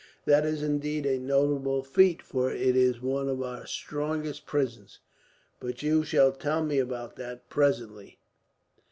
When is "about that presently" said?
6.79-8.17